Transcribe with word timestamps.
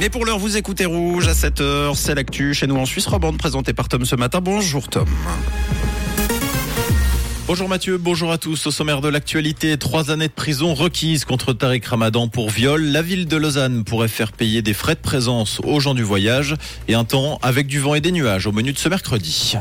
Mais 0.00 0.08
pour 0.08 0.24
l'heure, 0.24 0.38
vous 0.38 0.56
écoutez 0.56 0.86
Rouge 0.86 1.28
à 1.28 1.34
7h, 1.34 1.94
c'est 1.94 2.14
l'actu 2.14 2.54
chez 2.54 2.66
nous 2.66 2.76
en 2.76 2.86
Suisse 2.86 3.06
romande 3.06 3.36
présenté 3.36 3.74
par 3.74 3.86
Tom 3.86 4.06
ce 4.06 4.16
matin. 4.16 4.40
Bonjour 4.40 4.88
Tom. 4.88 5.06
Bonjour 7.46 7.68
Mathieu, 7.68 7.98
bonjour 7.98 8.32
à 8.32 8.38
tous. 8.38 8.66
Au 8.66 8.70
sommaire 8.70 9.02
de 9.02 9.10
l'actualité, 9.10 9.76
trois 9.76 10.10
années 10.10 10.28
de 10.28 10.32
prison 10.32 10.72
requises 10.72 11.26
contre 11.26 11.52
Tariq 11.52 11.86
Ramadan 11.86 12.28
pour 12.28 12.48
viol. 12.48 12.82
La 12.82 13.02
ville 13.02 13.28
de 13.28 13.36
Lausanne 13.36 13.84
pourrait 13.84 14.08
faire 14.08 14.32
payer 14.32 14.62
des 14.62 14.72
frais 14.72 14.94
de 14.94 15.00
présence 15.00 15.60
aux 15.64 15.80
gens 15.80 15.92
du 15.92 16.02
voyage 16.02 16.54
et 16.88 16.94
un 16.94 17.04
temps 17.04 17.38
avec 17.42 17.66
du 17.66 17.78
vent 17.78 17.94
et 17.94 18.00
des 18.00 18.12
nuages 18.12 18.46
au 18.46 18.52
menu 18.52 18.72
de 18.72 18.78
ce 18.78 18.88
mercredi. 18.88 19.58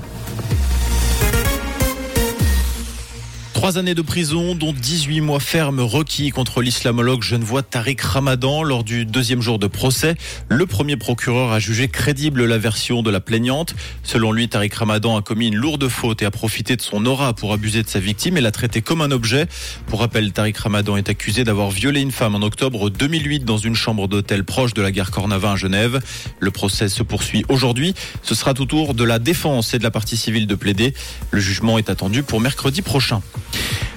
Trois 3.60 3.78
années 3.78 3.94
de 3.94 4.02
prison, 4.02 4.56
dont 4.56 4.72
18 4.72 5.20
mois 5.20 5.42
fermes 5.42 5.82
requis 5.82 6.30
contre 6.30 6.62
l'islamologue 6.62 7.24
genevois 7.24 7.62
Tariq 7.62 8.02
Ramadan 8.02 8.64
lors 8.64 8.86
du 8.86 9.06
deuxième 9.06 9.42
jour 9.42 9.60
de 9.60 9.68
procès. 9.68 10.16
Le 10.48 10.66
premier 10.66 10.96
procureur 10.96 11.52
a 11.52 11.60
jugé 11.60 11.90
crédible 11.90 12.46
la 12.46 12.58
version 12.58 13.04
de 13.04 13.12
la 13.12 13.20
plaignante. 13.20 13.76
Selon 14.02 14.32
lui, 14.32 14.48
Tariq 14.48 14.74
Ramadan 14.74 15.18
a 15.18 15.22
commis 15.22 15.50
une 15.50 15.58
lourde 15.58 15.90
faute 15.90 16.22
et 16.22 16.26
a 16.26 16.32
profité 16.32 16.78
de 16.78 16.82
son 16.82 17.06
aura 17.06 17.34
pour 17.34 17.52
abuser 17.52 17.84
de 17.84 17.90
sa 17.90 18.00
victime 18.00 18.38
et 18.38 18.42
l'a 18.42 18.54
traité 18.54 18.82
comme 18.82 19.02
un 19.02 19.12
objet. 19.12 19.46
Pour 19.88 20.00
rappel, 20.00 20.32
Tariq 20.32 20.58
Ramadan 20.58 20.96
est 20.96 21.10
accusé 21.10 21.44
d'avoir 21.44 21.70
violé 21.70 22.00
une 22.00 22.14
femme 22.14 22.36
en 22.36 22.42
octobre 22.42 22.90
2008 22.90 23.44
dans 23.44 23.58
une 23.58 23.76
chambre 23.76 24.08
d'hôtel 24.08 24.46
proche 24.46 24.74
de 24.74 24.82
la 24.82 24.94
gare 24.94 25.12
Cornavin 25.12 25.52
à 25.52 25.56
Genève. 25.58 26.00
Le 26.40 26.52
procès 26.52 26.88
se 26.88 27.04
poursuit 27.04 27.44
aujourd'hui. 27.50 27.94
Ce 28.24 28.36
sera 28.36 28.54
tout 28.54 28.68
tour 28.68 28.94
de 28.94 29.04
la 29.04 29.20
défense 29.20 29.74
et 29.74 29.80
de 29.80 29.84
la 29.84 29.92
partie 29.92 30.16
civile 30.16 30.48
de 30.48 30.56
plaider. 30.56 30.94
Le 31.32 31.42
jugement 31.42 31.78
est 31.78 31.90
attendu 31.90 32.24
pour 32.24 32.40
mercredi 32.40 32.82
prochain. 32.82 33.22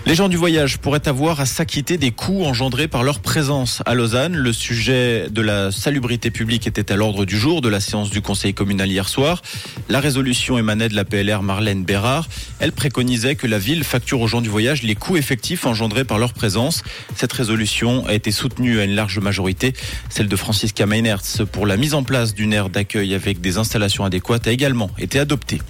Les 0.05 0.17
gens 0.17 0.29
du 0.29 0.37
voyage 0.37 0.79
pourraient 0.79 1.07
avoir 1.07 1.41
à 1.41 1.47
s'acquitter 1.47 1.97
des 1.97 2.11
coûts 2.11 2.45
engendrés 2.45 2.89
par 2.89 3.05
leur 3.05 3.21
présence 3.21 3.85
à 3.87 3.95
Lausanne. 3.95 4.35
Le 4.35 4.53
sujet 4.53 5.29
de 5.31 5.41
la 5.41 5.71
salubrité 5.71 6.33
publique 6.33 6.67
était 6.67 6.91
à 6.91 6.97
l'ordre 6.97 7.25
du 7.25 7.39
jour 7.39 7.61
de 7.61 7.69
la 7.69 7.79
séance 7.79 8.11
du 8.11 8.21
conseil 8.21 8.53
communal 8.53 8.91
hier 8.91 9.09
soir. 9.09 9.43
La 9.89 10.01
résolution 10.01 10.59
émanait 10.59 10.89
de 10.89 10.97
la 10.97 11.05
PLR 11.05 11.45
Marlène 11.45 11.85
Bérard. 11.85 12.29
Elle 12.59 12.73
préconisait 12.73 13.37
que 13.37 13.47
la 13.47 13.61
ville 13.61 13.85
facture 13.85 14.21
aux 14.21 14.27
gens 14.27 14.41
du 14.41 14.49
voyage 14.49 14.83
les 14.83 14.97
coûts 14.97 15.17
effectifs 15.17 15.67
engendrés 15.67 16.05
par 16.05 16.19
leur 16.19 16.33
présence. 16.33 16.83
Cette 17.15 17.33
résolution 17.33 18.05
a 18.09 18.15
été 18.15 18.33
soutenue 18.33 18.81
à 18.81 18.85
une 18.85 18.97
large 18.97 19.21
majorité. 19.21 19.73
Celle 20.09 20.27
de 20.27 20.37
Francisca 20.37 20.85
Meinertz 20.85 21.43
pour 21.53 21.65
la 21.65 21.77
mise 21.77 21.95
en 21.95 22.03
place 22.03 22.35
d'une 22.35 22.53
aire 22.53 22.71
d'accueil 22.71 23.15
avec 23.15 23.41
des 23.41 23.57
installations 23.57 24.05
adéquates 24.05 24.49
a 24.49 24.51
également 24.51 24.91
été 24.99 25.21
adoptée. 25.21 25.61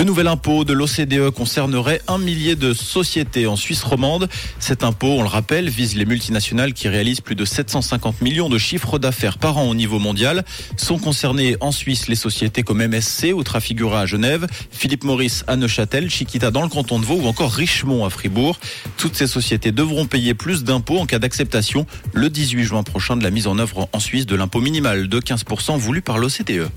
Le 0.00 0.06
nouvel 0.06 0.28
impôt 0.28 0.64
de 0.64 0.72
l'OCDE 0.72 1.28
concernerait 1.28 2.00
un 2.08 2.16
millier 2.16 2.56
de 2.56 2.72
sociétés 2.72 3.46
en 3.46 3.54
Suisse 3.54 3.82
romande. 3.82 4.30
Cet 4.58 4.82
impôt, 4.82 5.18
on 5.18 5.22
le 5.22 5.28
rappelle, 5.28 5.68
vise 5.68 5.94
les 5.94 6.06
multinationales 6.06 6.72
qui 6.72 6.88
réalisent 6.88 7.20
plus 7.20 7.34
de 7.34 7.44
750 7.44 8.22
millions 8.22 8.48
de 8.48 8.56
chiffres 8.56 8.98
d'affaires 8.98 9.36
par 9.36 9.58
an 9.58 9.68
au 9.68 9.74
niveau 9.74 9.98
mondial. 9.98 10.46
Sont 10.78 10.96
concernées 10.96 11.58
en 11.60 11.70
Suisse 11.70 12.08
les 12.08 12.14
sociétés 12.14 12.62
comme 12.62 12.82
MSC 12.82 13.34
ou 13.34 13.42
Trafigura 13.42 14.00
à 14.00 14.06
Genève, 14.06 14.46
Philippe 14.70 15.04
Maurice 15.04 15.44
à 15.48 15.56
Neuchâtel, 15.56 16.08
Chiquita 16.08 16.50
dans 16.50 16.62
le 16.62 16.70
canton 16.70 16.98
de 16.98 17.04
Vaud 17.04 17.20
ou 17.22 17.26
encore 17.26 17.52
Richemont 17.52 18.06
à 18.06 18.08
Fribourg. 18.08 18.58
Toutes 18.96 19.16
ces 19.16 19.26
sociétés 19.26 19.70
devront 19.70 20.06
payer 20.06 20.32
plus 20.32 20.64
d'impôts 20.64 20.98
en 20.98 21.04
cas 21.04 21.18
d'acceptation 21.18 21.84
le 22.14 22.30
18 22.30 22.64
juin 22.64 22.82
prochain 22.84 23.18
de 23.18 23.22
la 23.22 23.30
mise 23.30 23.46
en 23.46 23.58
œuvre 23.58 23.86
en 23.92 24.00
Suisse 24.00 24.24
de 24.24 24.34
l'impôt 24.34 24.62
minimal 24.62 25.08
de 25.08 25.20
15% 25.20 25.76
voulu 25.76 26.00
par 26.00 26.16
l'OCDE. 26.16 26.70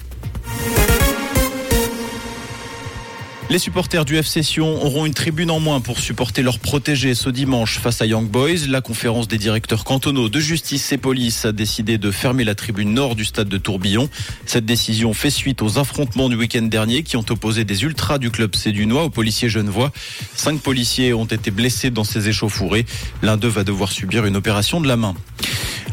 Les 3.53 3.59
supporters 3.59 4.03
du 4.03 4.17
FC 4.17 4.41
Sion 4.41 4.83
auront 4.83 5.05
une 5.05 5.13
tribune 5.13 5.51
en 5.51 5.59
moins 5.59 5.79
pour 5.79 5.99
supporter 5.99 6.41
leurs 6.41 6.57
protégés 6.57 7.13
ce 7.13 7.29
dimanche 7.29 7.77
face 7.77 8.01
à 8.01 8.07
Young 8.07 8.27
Boys. 8.27 8.65
La 8.67 8.81
conférence 8.81 9.27
des 9.27 9.37
directeurs 9.37 9.83
cantonaux 9.83 10.27
de 10.27 10.39
justice 10.39 10.91
et 10.91 10.97
police 10.97 11.45
a 11.45 11.51
décidé 11.51 11.99
de 11.99 12.09
fermer 12.09 12.45
la 12.45 12.55
tribune 12.55 12.95
nord 12.95 13.15
du 13.15 13.25
stade 13.25 13.49
de 13.49 13.59
Tourbillon. 13.59 14.09
Cette 14.47 14.65
décision 14.65 15.13
fait 15.13 15.29
suite 15.29 15.61
aux 15.61 15.77
affrontements 15.77 16.29
du 16.29 16.35
week-end 16.35 16.63
dernier 16.63 17.03
qui 17.03 17.15
ont 17.15 17.25
opposé 17.29 17.63
des 17.63 17.83
ultras 17.83 18.17
du 18.17 18.31
club 18.31 18.55
Cédunois 18.55 19.03
aux 19.03 19.11
policiers 19.11 19.49
genevois. 19.49 19.91
Cinq 20.33 20.59
policiers 20.59 21.13
ont 21.13 21.25
été 21.25 21.51
blessés 21.51 21.91
dans 21.91 22.03
ces 22.03 22.29
échauffourées. 22.29 22.87
L'un 23.21 23.37
d'eux 23.37 23.49
va 23.49 23.63
devoir 23.63 23.91
subir 23.91 24.25
une 24.25 24.35
opération 24.35 24.81
de 24.81 24.87
la 24.87 24.97
main. 24.97 25.13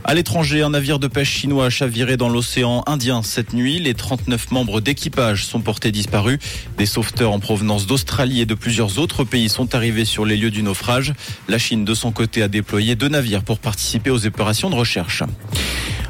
À 0.04 0.14
l'étranger, 0.14 0.62
un 0.62 0.70
navire 0.70 0.98
de 0.98 1.06
pêche 1.06 1.30
chinois 1.30 1.66
a 1.66 1.70
chaviré 1.70 2.16
dans 2.16 2.28
l'océan 2.28 2.82
Indien 2.86 3.22
cette 3.22 3.52
nuit. 3.52 3.78
Les 3.78 3.94
39 3.94 4.50
membres 4.50 4.80
d'équipage 4.80 5.44
sont 5.44 5.60
portés 5.60 5.92
disparus. 5.92 6.38
Des 6.78 6.86
sauveteurs 6.86 7.32
en 7.32 7.38
provenance 7.38 7.86
d'Australie 7.86 8.40
et 8.40 8.46
de 8.46 8.54
plusieurs 8.54 8.98
autres 8.98 9.24
pays 9.24 9.48
sont 9.48 9.74
arrivés 9.74 10.06
sur 10.06 10.24
les 10.24 10.36
lieux 10.36 10.50
du 10.50 10.62
naufrage. 10.62 11.12
La 11.48 11.58
Chine, 11.58 11.84
de 11.84 11.94
son 11.94 12.12
côté, 12.12 12.42
a 12.42 12.48
déployé 12.48 12.96
deux 12.96 13.08
navires 13.08 13.44
pour 13.44 13.58
participer 13.58 14.10
aux 14.10 14.26
opérations 14.26 14.70
de 14.70 14.74
recherche. 14.74 15.22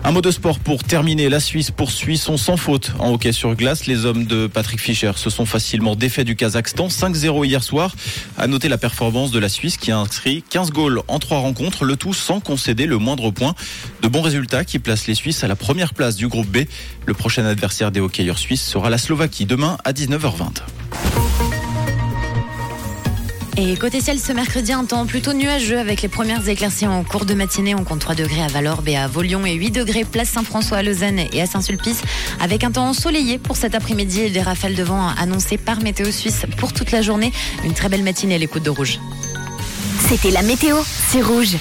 Un 0.02 0.12
mot 0.12 0.22
de 0.22 0.30
sport 0.30 0.58
pour 0.58 0.82
terminer. 0.82 1.28
La 1.28 1.40
Suisse 1.40 1.70
poursuit 1.70 2.16
son 2.16 2.38
sans 2.38 2.56
faute 2.56 2.92
en 2.98 3.12
hockey 3.12 3.32
sur 3.32 3.54
glace. 3.54 3.86
Les 3.86 4.06
hommes 4.06 4.24
de 4.24 4.46
Patrick 4.46 4.80
Fischer 4.80 5.12
se 5.16 5.28
sont 5.28 5.44
facilement 5.44 5.94
défaits 5.94 6.24
du 6.24 6.36
Kazakhstan 6.36 6.88
5-0 6.88 7.44
hier 7.44 7.62
soir. 7.62 7.94
À 8.38 8.46
noter 8.46 8.68
la 8.68 8.78
performance 8.78 9.30
de 9.30 9.38
la 9.38 9.50
Suisse 9.50 9.76
qui 9.76 9.92
a 9.92 9.98
inscrit 9.98 10.42
15 10.48 10.70
goals 10.70 11.02
en 11.06 11.18
trois 11.18 11.38
rencontres, 11.38 11.84
le 11.84 11.96
tout 11.96 12.14
sans 12.14 12.40
concéder 12.40 12.86
le 12.86 12.96
moindre 12.96 13.30
point. 13.30 13.54
De 14.00 14.08
bons 14.08 14.22
résultats 14.22 14.64
qui 14.64 14.78
placent 14.78 15.06
les 15.06 15.14
Suisses 15.14 15.44
à 15.44 15.48
la 15.48 15.56
première 15.56 15.92
place 15.92 16.16
du 16.16 16.28
groupe 16.28 16.48
B. 16.48 16.60
Le 17.04 17.14
prochain 17.14 17.44
adversaire 17.44 17.92
des 17.92 18.00
hockeyeurs 18.00 18.38
suisses 18.38 18.64
sera 18.64 18.88
la 18.88 18.98
Slovaquie 18.98 19.44
demain 19.44 19.76
à 19.84 19.92
19h20. 19.92 20.79
Et 23.62 23.76
côté 23.76 24.00
ciel, 24.00 24.18
ce 24.18 24.32
mercredi, 24.32 24.72
un 24.72 24.86
temps 24.86 25.04
plutôt 25.04 25.34
nuageux 25.34 25.78
avec 25.78 26.00
les 26.00 26.08
premières 26.08 26.48
éclaircies 26.48 26.86
en 26.86 27.04
cours 27.04 27.26
de 27.26 27.34
matinée. 27.34 27.74
On 27.74 27.84
compte 27.84 27.98
3 27.98 28.14
degrés 28.14 28.42
à 28.42 28.46
Valorbe 28.46 28.88
et 28.88 28.96
à 28.96 29.06
Volion 29.06 29.44
et 29.44 29.52
8 29.52 29.70
degrés 29.70 30.04
place 30.04 30.30
Saint-François 30.30 30.78
à 30.78 30.82
Lausanne 30.82 31.20
et 31.30 31.42
à 31.42 31.46
Saint-Sulpice 31.46 32.00
avec 32.40 32.64
un 32.64 32.70
temps 32.70 32.88
ensoleillé 32.88 33.36
pour 33.36 33.58
cet 33.58 33.74
après-midi 33.74 34.22
et 34.22 34.30
des 34.30 34.40
rafales 34.40 34.74
de 34.74 34.82
vent 34.82 35.08
annoncées 35.08 35.58
par 35.58 35.82
Météo 35.82 36.10
Suisse 36.10 36.46
pour 36.56 36.72
toute 36.72 36.90
la 36.90 37.02
journée. 37.02 37.32
Une 37.62 37.74
très 37.74 37.90
belle 37.90 38.02
matinée 38.02 38.36
à 38.36 38.38
l'écoute 38.38 38.62
de 38.62 38.70
Rouge. 38.70 38.98
C'était 40.08 40.30
la 40.30 40.40
météo, 40.40 40.78
c'est 41.10 41.20
Rouge. 41.20 41.58